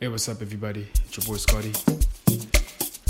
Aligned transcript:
Hey, 0.00 0.06
what's 0.06 0.28
up, 0.28 0.40
everybody? 0.42 0.86
It's 1.06 1.16
your 1.16 1.26
boy 1.26 1.38
Scotty, 1.38 1.72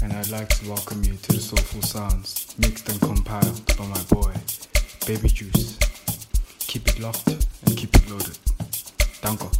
and 0.02 0.10
I'd 0.10 0.30
like 0.30 0.48
to 0.48 0.70
welcome 0.70 1.04
you 1.04 1.16
to 1.16 1.32
the 1.32 1.38
Soulful 1.38 1.82
Sounds, 1.82 2.54
mixed 2.56 2.88
and 2.88 2.98
compiled 2.98 3.76
by 3.76 3.84
my 3.84 4.02
boy, 4.04 4.32
Baby 5.06 5.28
Juice. 5.28 5.78
Keep 6.60 6.88
it 6.88 6.98
locked 6.98 7.28
and 7.28 7.76
keep 7.76 7.94
it 7.94 8.08
loaded. 8.08 8.38
Danko. 9.20 9.50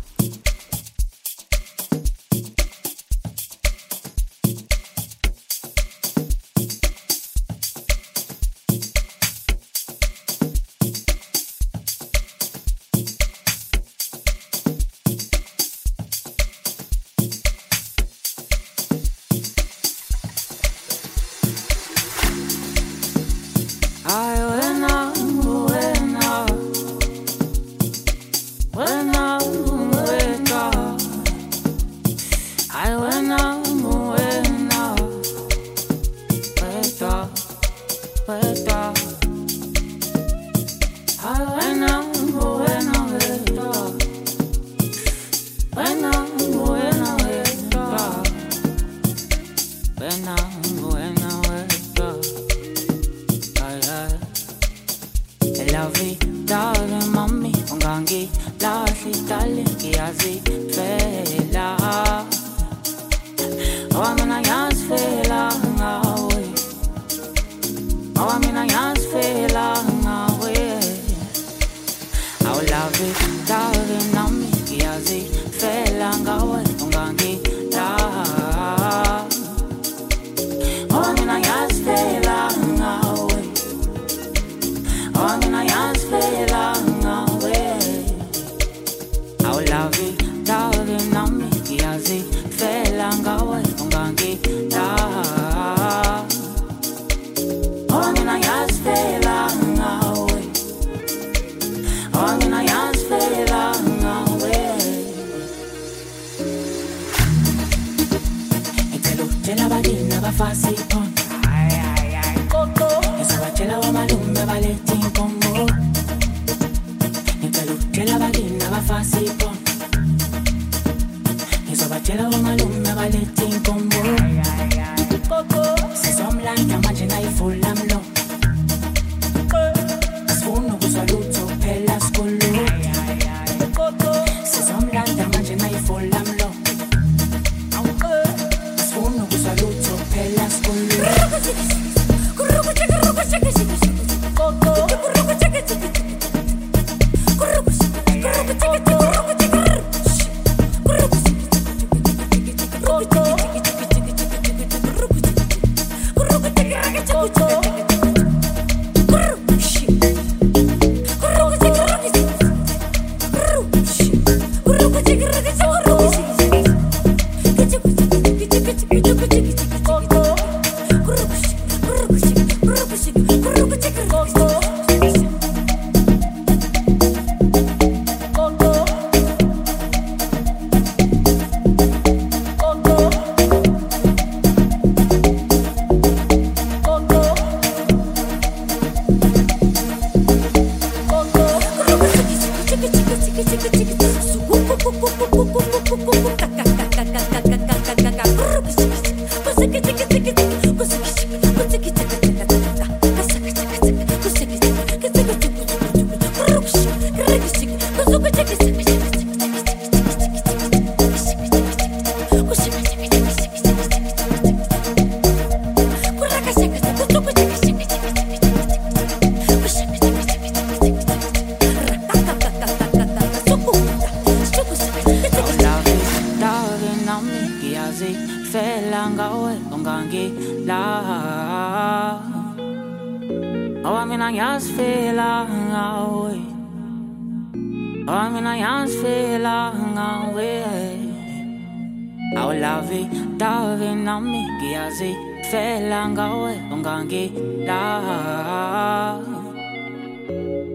Awulavi 242.89 243.09
lavi 243.41 243.95
nami 244.05 244.43
ngiyazifela 244.57 246.09
ngawe 246.09 246.53
ungangila 246.73 247.83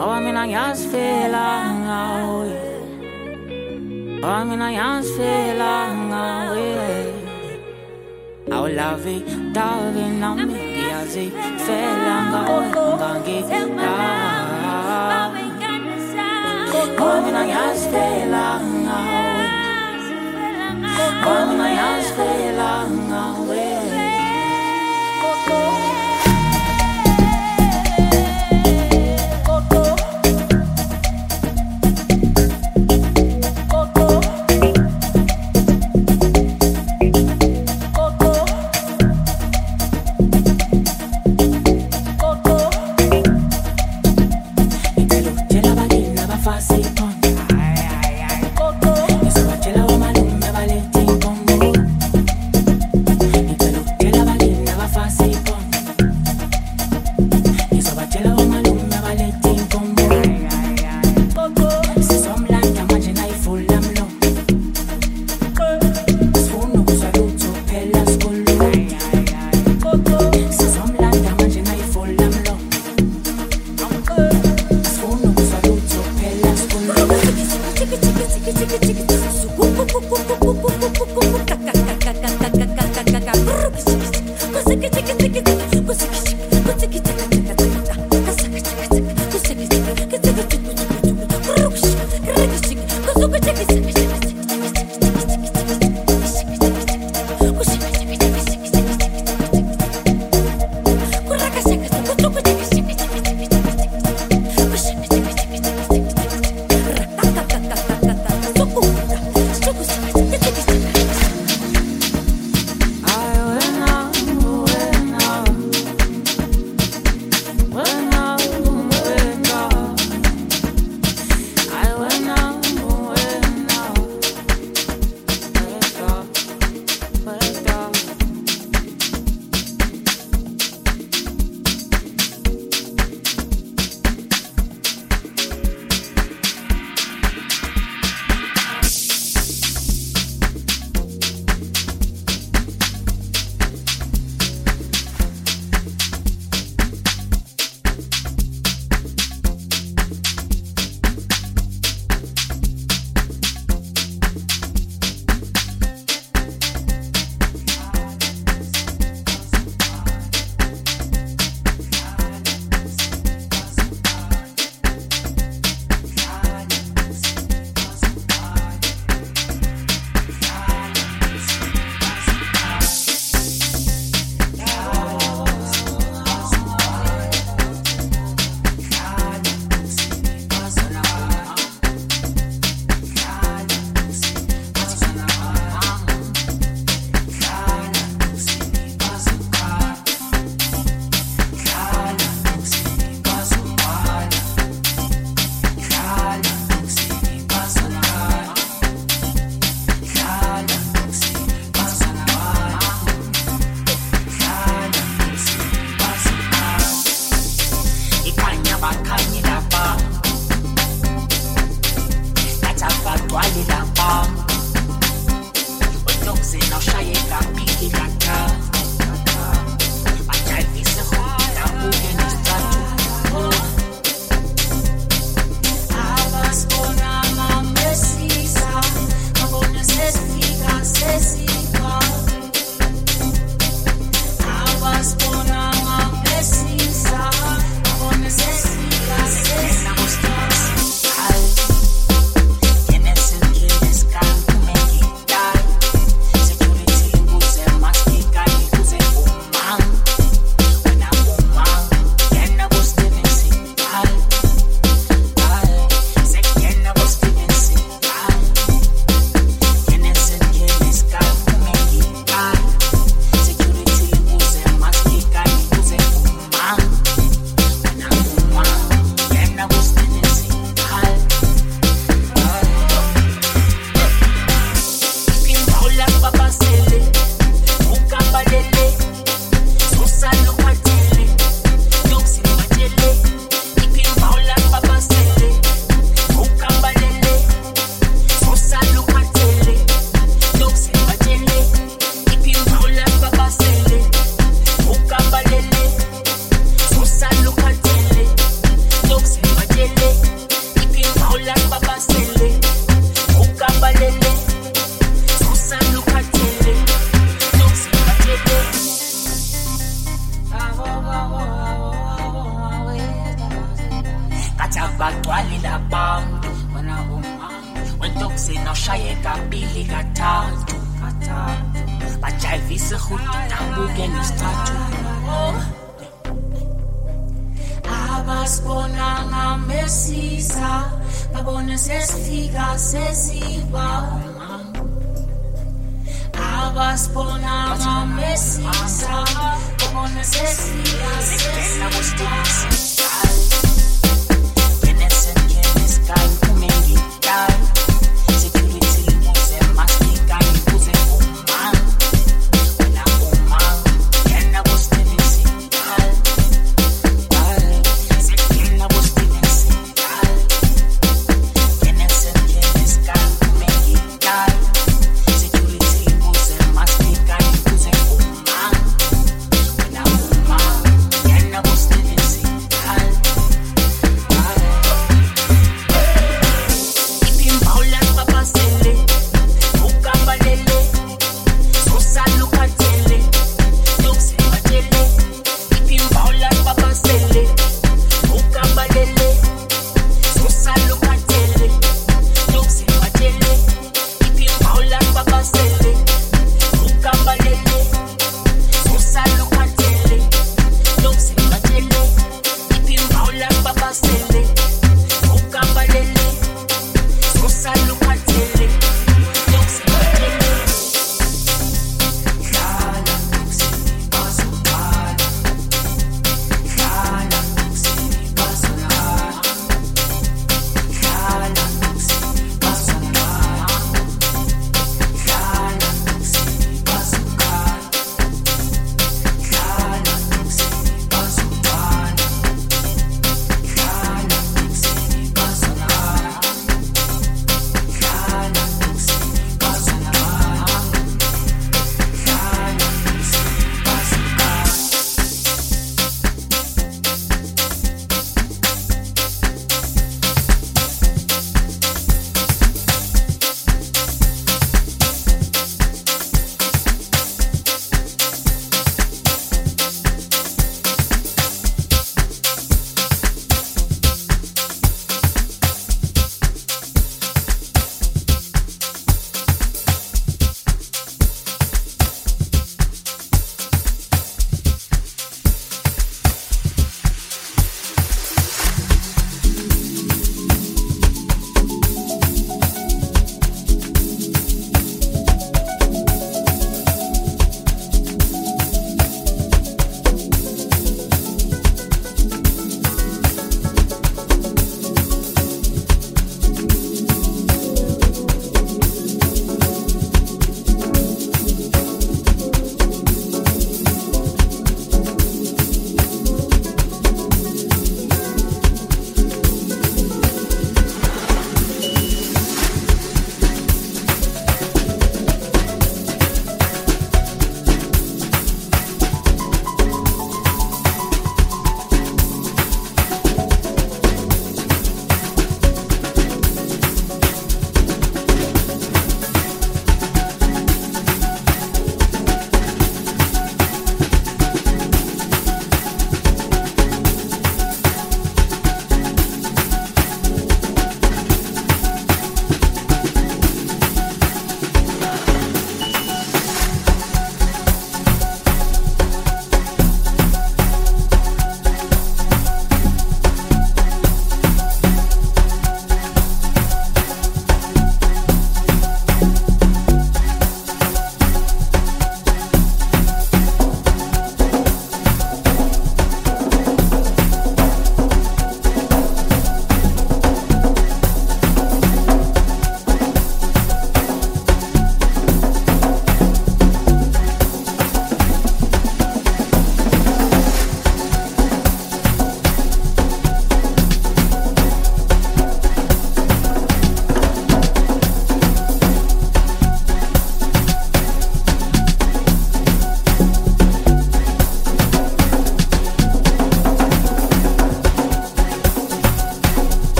Owa 0.00 0.20
mina 0.20 0.46
ngiyazifela 0.46 1.46
ngawe 1.80 2.52
Oh, 4.24 4.44
mina 4.44 4.68
ngiyazifela 4.70 5.72
ngawe 6.08 6.68
awulavi 8.52 9.16
davi 9.52 10.04
nami 10.20 10.44
ngiyazifela 10.52 12.14
ngawe 12.28 12.66
ungangila 12.92 13.92
Oh, 17.00 17.20
mina 17.24 17.42
ngiyazifela 21.24 21.48
ngawe 21.56 21.56
Oh, 21.56 21.56
mina 21.56 21.62
ngiyazifela 21.64 22.70
ngawe 23.08 23.64
tick 78.26 78.54
tick 78.54 78.80
tick 78.80 79.06
tick 79.08 79.23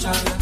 trying. 0.00 0.39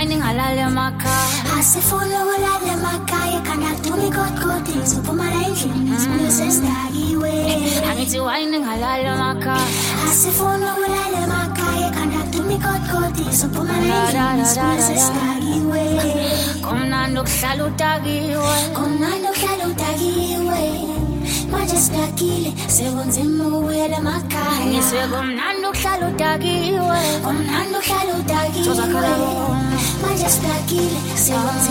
Ngithi 0.00 0.08
wine 0.08 0.16
ngalala 0.16 0.62
emakhaya 0.62 1.58
asifuna 1.58 2.16
ukulala 2.24 2.68
emakhaya 2.72 3.40
khanda 3.44 3.70
kudume 3.76 4.06
igodgodi 4.08 4.74
sophumala 4.90 5.38
endlini 5.44 5.92
sibuye 6.00 6.30
sesidakiwe 6.38 7.32
Angithi 7.90 8.18
wine 8.20 8.56
ngalala 8.64 9.08
emakhaya 9.12 9.68
asifuna 10.08 10.66
ukulala 10.72 11.18
emakhaya 11.24 11.88
khanda 11.92 12.20
kudume 12.24 12.54
igodgodi 12.54 13.24
sophumala 13.40 13.84
endlini 14.00 14.44
sibuye 14.52 14.80
sesidakiwe 14.88 15.82
Kumnandi 16.64 17.18
ukuhlala 17.20 17.62
udakiwe 17.68 18.56
kumnandi 18.76 19.26
uhlala 19.32 19.64
udakiwe 19.72 20.62
manje 21.52 21.76
sidakile 21.76 22.50
sekunzima 22.74 23.44
ukubuyela 23.48 23.96
emakhaya 24.00 24.64
Ngithi 24.64 24.96
kumnandi 25.12 25.64
ukuhlala 25.68 26.04
udakiwe 26.08 27.00
kumnandi 27.24 27.74
uhlala 27.80 28.12
udakiwe 28.20 29.69
My 30.02 30.16
just 30.16 30.40
black 30.40 30.68
heel, 30.68 31.16
so 31.16 31.34
on 31.34 31.46
and. 31.46 31.70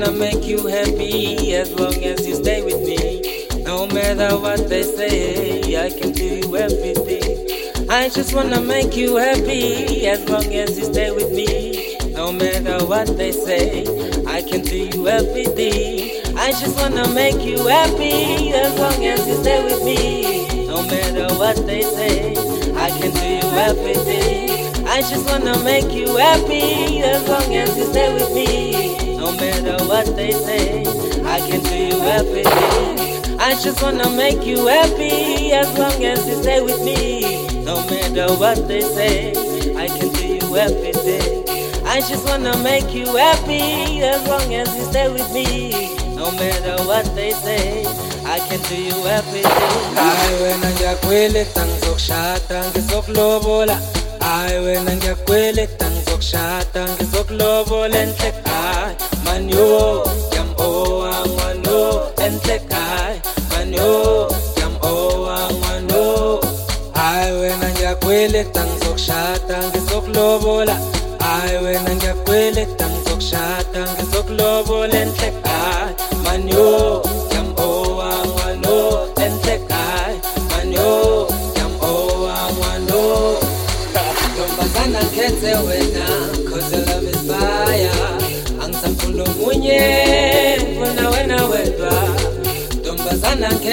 Wanna 0.00 0.18
make 0.18 0.46
you 0.46 0.66
happy 0.66 1.54
as 1.54 1.70
long 1.78 1.94
as 2.02 2.26
you 2.26 2.34
stay 2.34 2.62
with 2.62 2.80
me. 2.88 3.46
No 3.64 3.86
matter 3.86 4.34
what 4.38 4.66
they 4.66 4.82
say, 4.82 5.76
I 5.76 5.90
can 5.90 6.12
do 6.12 6.56
everything. 6.56 7.86
I 7.90 8.08
just 8.08 8.34
wanna 8.34 8.62
make 8.62 8.96
you 8.96 9.16
happy 9.16 10.06
as 10.06 10.26
long 10.26 10.46
as 10.54 10.78
you 10.78 10.86
stay 10.86 11.10
with 11.10 11.30
me. 11.32 11.98
No 12.14 12.32
matter 12.32 12.82
what 12.86 13.14
they 13.18 13.30
say, 13.32 13.82
I 14.26 14.40
can 14.40 14.62
do 14.62 15.06
everything. 15.06 16.22
I 16.34 16.52
just 16.52 16.80
wanna 16.80 17.06
make 17.12 17.42
you 17.44 17.58
happy 17.66 18.54
as 18.54 18.78
long 18.78 19.04
as 19.04 19.26
you 19.28 19.34
stay 19.42 19.62
with 19.62 19.84
me. 19.84 20.66
No 20.66 20.82
matter 20.82 21.28
what 21.34 21.56
they 21.66 21.82
say, 21.82 22.30
I 22.74 22.88
can 22.88 23.12
do 23.12 23.48
everything. 23.68 24.19
I 25.00 25.02
just 25.08 25.24
wanna 25.30 25.58
make 25.64 25.92
you 25.94 26.14
happy 26.18 27.00
as 27.00 27.26
long 27.26 27.54
as 27.56 27.74
you 27.74 27.86
stay 27.86 28.12
with 28.12 28.34
me. 28.34 29.16
No 29.16 29.32
matter 29.32 29.82
what 29.86 30.04
they 30.14 30.30
say, 30.32 30.82
I 31.24 31.38
can 31.40 31.62
do 31.62 31.74
you 31.74 32.02
everything. 32.02 33.38
I 33.40 33.54
just 33.62 33.80
wanna 33.82 34.10
make 34.10 34.44
you 34.44 34.66
happy 34.66 35.52
as 35.54 35.66
long 35.78 36.04
as 36.04 36.26
you 36.28 36.34
stay 36.42 36.60
with 36.60 36.84
me. 36.84 37.46
No 37.64 37.76
matter 37.88 38.26
what 38.34 38.68
they 38.68 38.82
say, 38.82 39.30
I 39.74 39.86
can 39.88 40.12
do 40.12 40.26
you 40.36 40.56
everything. 40.56 41.48
I 41.86 42.00
just 42.02 42.26
wanna 42.28 42.58
make 42.58 42.92
you 42.92 43.06
happy 43.16 44.02
as 44.02 44.22
long 44.28 44.52
as 44.54 44.68
you 44.76 44.84
stay 44.84 45.08
with 45.10 45.32
me. 45.32 45.96
No 46.14 46.30
matter 46.32 46.76
what 46.84 47.06
they 47.16 47.30
say, 47.30 47.86
I 48.26 48.38
can 48.48 48.60
do 48.68 48.76
you 48.76 49.06
everything. 49.06 49.94
Hayi 49.96 50.42
wena 50.42 50.70
ngiyakweleta 50.70 51.66
ngizokushada 51.66 52.64
ngizokulobola. 52.70 53.80
Hayi 54.20 54.58
wena 54.64 54.96
ngiyakweleta 54.96 55.90
ngizokushada 55.90 56.82
ngizokulobola 56.94 57.98
enhle 58.02 58.32
hayi 58.44 58.94
manyo 59.24 60.04
yam 60.34 60.48
owa 60.58 61.14
ngwano 61.28 61.78
entle 62.26 62.58
kai 62.70 63.16
manyo 63.50 64.28
yam 64.60 64.74
owa 64.82 65.38
ngwano. 65.52 66.40
Hayi 66.94 67.32
wena 67.40 67.70
ngiyakweleta 67.70 68.60
ngizokushada 68.66 69.56
ngizokulobola. 69.68 70.76
Hayi 71.24 71.56
wena 71.64 71.94
ngiyakweleta 71.96 72.84
ngizokushada 72.90 73.80
ngizokulobola 73.94 74.94
enhle 75.02 75.28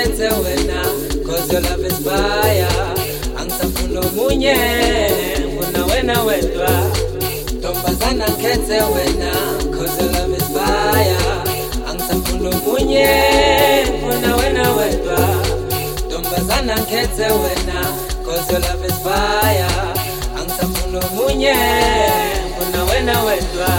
ntombazana 0.07 0.29
wena 0.43 0.81
cause 1.25 1.51
your 1.51 1.61
love 1.61 1.85
is 1.85 1.99
fire. 1.99 2.67
Angisamfundo 3.37 4.01
munye 4.15 4.55
funa 5.59 5.85
wena 5.85 6.23
wedwa 6.23 6.69
ntombazana 7.59 8.27
nkhethe 8.27 8.81
wena 8.81 9.31
cause 9.75 10.03
your 10.03 10.11
love 10.13 10.37
is 10.37 10.43
fire. 10.43 11.17
Angisamfundo 11.89 12.51
munye 12.51 13.07
funa 14.01 14.35
wena 14.35 14.71
wedwa 14.71 15.19
ntombazana 16.07 16.75
nkhethe 16.75 17.23
wena 17.23 17.79
cause 18.25 18.51
your 18.53 18.61
love 18.61 18.85
is 18.87 18.93
fire. 19.03 19.67
Angisamfundo 20.39 21.01
munye 21.15 21.53
funa 22.59 22.83
wena 22.83 23.23
wedwa 23.23 23.69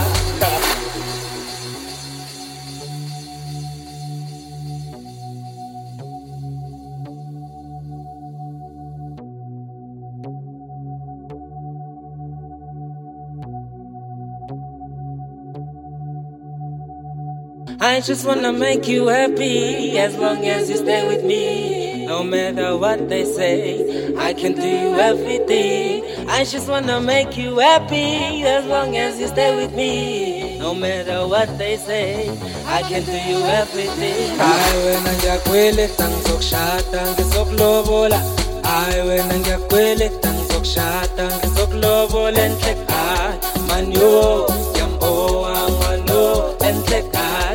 I 17.81 18.01
just 18.01 18.27
wanna 18.27 18.53
make 18.53 18.89
you 18.89 19.07
happy 19.07 19.99
as 19.99 20.17
long 20.17 20.45
as 20.47 20.69
you 20.69 20.77
stay 20.77 21.07
with 21.07 21.25
me. 21.25 22.07
No 22.07 22.23
matter 22.25 22.77
what 22.77 23.09
they 23.09 23.25
say, 23.25 24.15
I 24.17 24.33
can 24.35 24.53
do 24.55 24.99
everything. 24.99 26.03
I 26.29 26.45
just 26.45 26.69
wanna 26.69 27.01
make 27.01 27.37
you 27.37 27.59
happy 27.59 28.43
as 28.43 28.65
long 28.67 28.97
as 28.97 29.21
you 29.21 29.29
stay 29.29 29.55
with 29.55 29.75
me. 29.75 30.59
No 30.59 30.75
matter 30.75 31.27
what 31.29 31.57
they 31.59 31.77
say, 31.77 32.29
I 32.67 32.83
can 32.83 33.05
do 33.05 33.13
you 33.31 33.39
everything. 33.47 34.39
hayi 34.39 34.87
wena 34.87 35.13
ngiyakweleta 35.13 36.09
ngizokushada 36.09 37.03
ngizokulobola 37.13 38.23
hayi 38.63 39.09
wena 39.09 39.39
ngiyakweleta 39.39 40.33
ngizokushada 40.33 41.31
ngizokulobola 41.39 42.41
enhle 42.45 42.77
hayi 42.89 43.39
manyo 43.69 44.21
oh, 44.21 44.47
yambowa 44.79 45.71
ngwano 45.71 46.23
oh, 46.33 46.57
enhle 46.69 47.05
hayi 47.13 47.48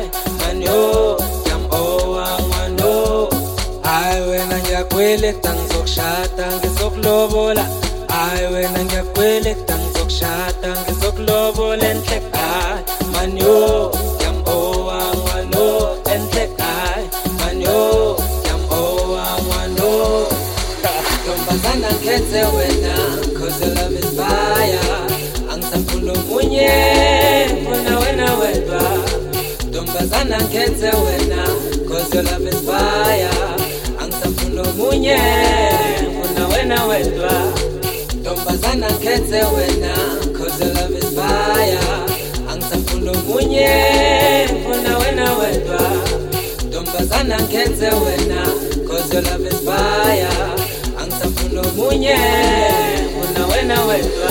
manyo 0.74 1.18
yambowa 1.50 2.28
ngwano 2.42 3.28
hayi 3.82 4.20
wena 4.30 4.58
ngiyakweleta 4.58 5.54
ngizokushada 5.54 6.46
ngizokulobola. 6.56 7.66
Hayi 8.08 8.46
wena 8.54 8.84
ngiyakweleta 8.84 9.78
ngizokushada 9.78 10.68
ngizokulobola 10.82 11.90
enhle. 11.90 12.22
Hayi 12.32 12.84
manyo 13.12 13.48
oh. 13.48 14.13
Ngikhethe 30.22 30.90
wena 31.04 31.44
cause 31.88 32.14
your 32.14 32.22
love 32.22 32.46
is 32.46 32.60
fire 32.62 33.28
angisafuna 34.00 34.62
omunye 34.62 35.18
funa 36.22 36.48
wena 36.48 36.84
wedwa. 36.86 37.32
Ntombazana 38.20 38.90
ngikhethe 38.90 39.36
wena 39.54 39.94
cause 40.38 40.64
your 40.64 40.74
love 40.74 40.98
is 40.98 41.14
fire 41.14 41.78
angisafuna 42.52 43.10
omunye 43.12 43.68
funa 44.64 44.98
wena 44.98 45.34
wedwa. 45.38 45.80
Ntombazana 46.68 47.40
ngikhethe 47.40 47.86
wena 47.86 48.42
cause 48.88 49.14
your 49.14 49.22
love 49.22 49.46
is 49.48 49.60
fire 49.64 50.28
angisafuna 51.02 51.60
omunye 51.60 52.16
funa 53.14 53.46
wena 53.46 53.84
wedwa 53.84 54.30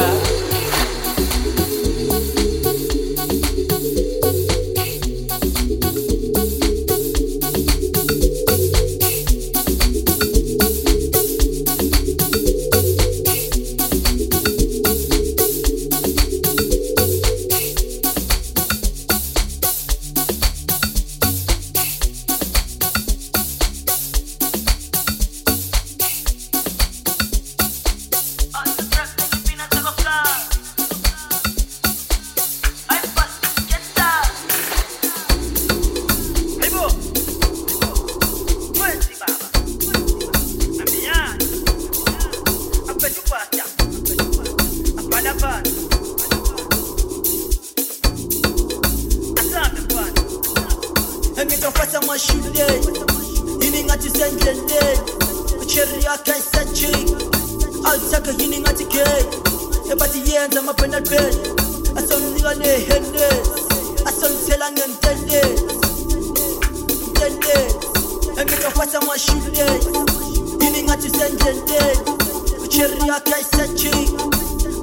engitofasa 69.14 69.34
mashule 69.34 69.66
yini 70.66 70.84
ngathi 70.84 71.10
sendleleni 71.10 72.00
ucheri 72.64 73.08
yakhe 73.08 73.34
ayisachi 73.34 73.92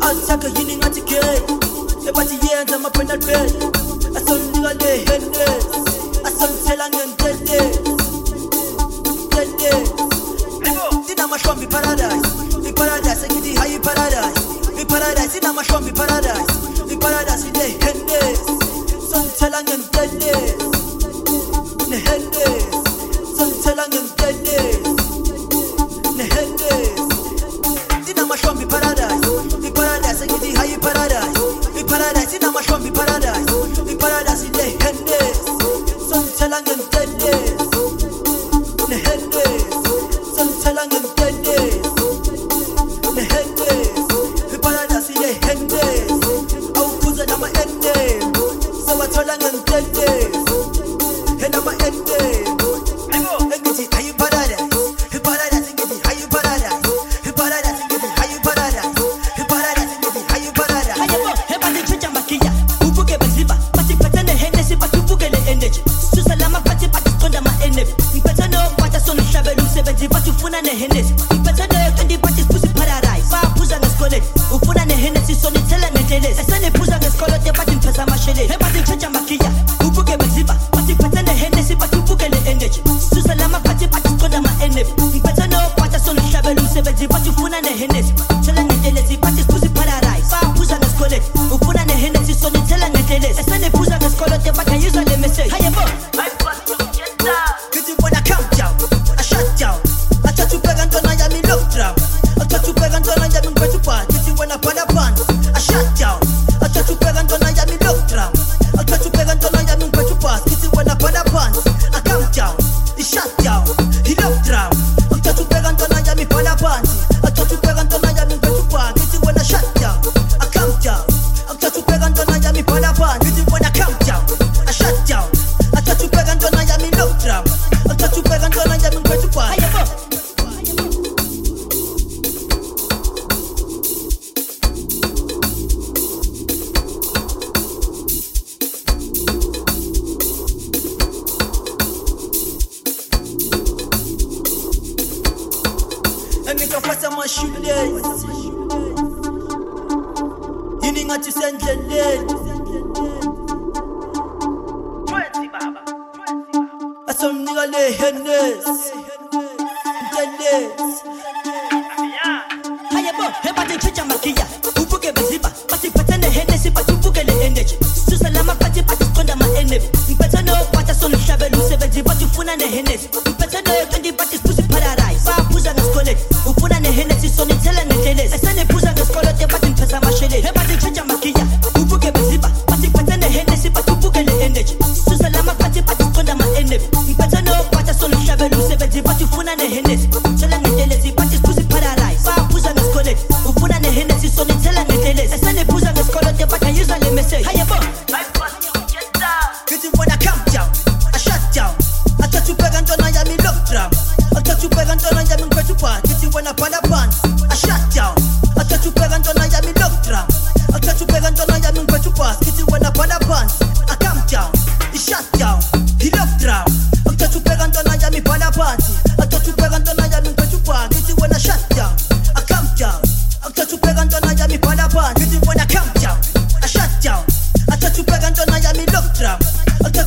awuthakhe 0.01 0.49
yini 0.59 0.77
ngathi 0.77 1.01
ke 1.01 1.21
ebathi 2.09 2.39
yenza 2.47 2.77
ama-penal 2.77 3.19
bed. 3.19 3.53
Asomnika 4.17 4.75
nehenes 4.75 5.65
asangithela 6.25 6.89
ngentelezi 6.89 7.00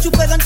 you 0.03 0.11
puedan 0.11 0.39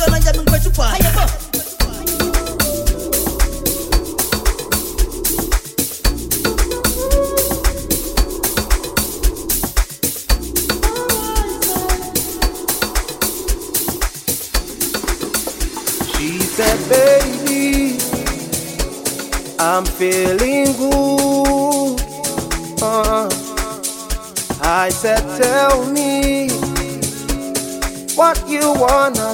said, 16.58 16.90
baby, 16.90 17.98
I'm 19.60 19.86
feeling 19.86 20.74
good. 20.74 22.02
Uh-huh. 22.82 23.30
I 24.64 24.90
said, 24.90 25.22
tell 25.40 25.86
me 25.92 26.50
what 28.16 28.38
you 28.50 28.74
wanna 28.74 29.27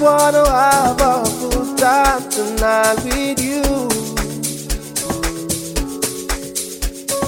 wanna 0.00 0.48
have 0.48 0.98
a 0.98 1.22
good 1.40 1.76
time 1.76 2.28
tonight 2.30 2.96
with 3.04 3.38
you. 3.38 3.62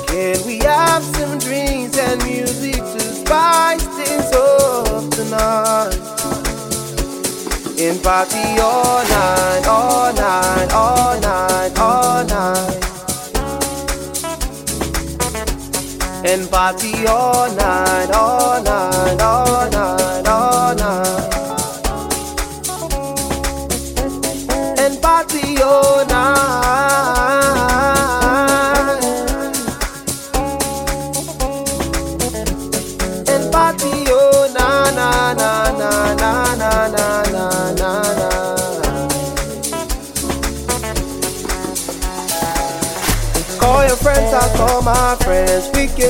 Can 0.06 0.46
we 0.46 0.58
have 0.60 1.02
some 1.02 1.38
drinks 1.38 1.98
and 1.98 2.22
music 2.24 2.76
to 2.76 3.00
spice 3.00 3.84
things 3.98 4.32
up 4.32 5.10
tonight? 5.10 5.98
And 7.78 8.02
party 8.02 8.60
all 8.60 9.04
night, 9.04 9.66
all 9.66 10.12
night, 10.14 10.72
all 10.72 11.20
night, 11.20 11.78
all 11.78 12.24
night. 12.24 12.78
And 16.24 16.50
party 16.50 17.06
all 17.06 17.50
night, 17.54 18.10
all 18.14 18.62
night, 18.62 19.20
all 19.20 19.36
night. 19.36 19.41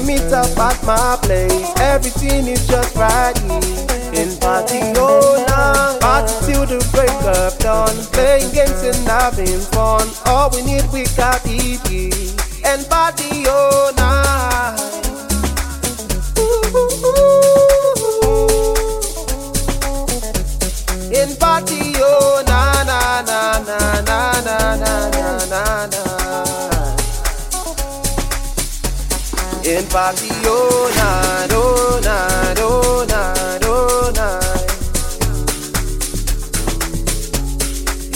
Meet 0.07 0.33
up 0.33 0.59
at 0.59 0.83
my 0.85 1.17
place. 1.23 1.71
Everything 1.79 2.47
is 2.49 2.67
just 2.67 2.95
right 2.97 3.37
here. 3.39 4.21
In 4.21 4.37
party 4.39 4.81
all 4.99 5.39
night, 5.47 5.99
party 6.01 6.35
till 6.45 6.67
the 6.67 6.85
break 6.93 7.11
of 7.39 7.59
dawn. 7.59 7.95
Playing 8.13 8.53
games 8.53 8.83
and 8.83 9.09
having 9.09 9.61
fun. 9.73 10.09
All 10.27 10.51
we 10.51 10.63
need, 10.63 10.85
we 10.93 11.05
got 11.17 11.41
it 11.45 11.87
here. 11.89 12.35
And 12.67 12.85
party 12.91 13.47
all 13.47 13.82
party 29.93 30.31
all 30.49 30.89
night, 30.89 31.53
all 31.53 32.01
night, 32.01 32.61
all 32.61 33.05
night, 33.05 33.65
all 33.67 34.13
night. 34.13 34.71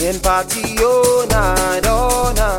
In 0.00 0.18
party 0.20 0.82
all 0.82 1.26
night, 1.26 1.86
all 1.86 2.32
night. 2.32 2.55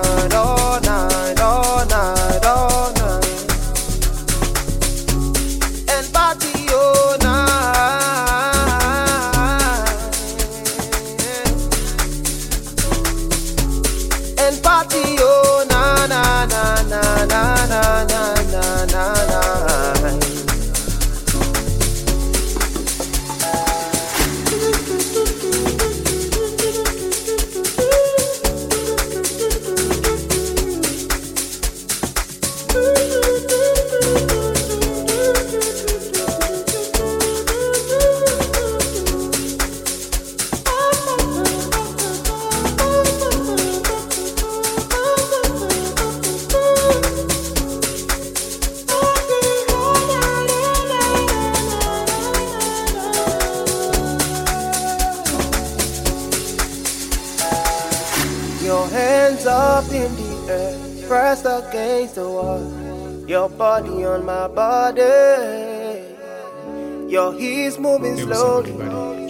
slowly 68.28 68.72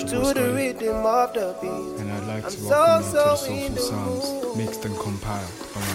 to 0.03 0.33
the 0.33 0.53
rhythm 0.55 1.05
of 1.05 1.33
the 1.33 1.55
beat. 1.61 2.01
And 2.01 2.11
I'd 2.11 2.27
like 2.27 2.47
to 2.49 2.63
welcome 2.65 3.55
you 3.55 3.69
to 3.69 3.77
Soulful 3.77 3.77
Sounds, 3.77 4.57
mixed 4.57 4.85
and 4.85 4.97
compiled 4.97 5.51
by 5.73 5.86